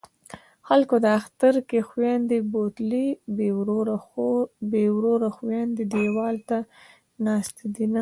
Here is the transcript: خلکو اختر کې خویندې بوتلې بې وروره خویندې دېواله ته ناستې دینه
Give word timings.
خلکو 0.67 0.95
اختر 1.19 1.55
کې 1.69 1.79
خویندې 1.89 2.37
بوتلې 2.51 3.07
بې 4.71 4.85
وروره 4.95 5.29
خویندې 5.37 5.83
دېواله 5.93 6.41
ته 6.49 6.57
ناستې 7.25 7.63
دینه 7.75 7.99